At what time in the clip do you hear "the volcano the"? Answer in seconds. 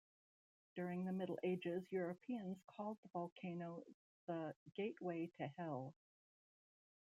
3.03-4.55